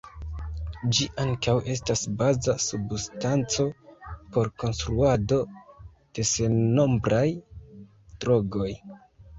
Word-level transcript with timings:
Ĝi 0.97 1.05
ankaŭ 1.23 1.53
estas 1.73 2.01
baza 2.21 2.55
substanco 2.69 3.67
por 4.39 4.51
konstruado 4.65 5.41
de 6.17 6.29
sennombraj 6.33 7.27
drogoj. 8.25 8.71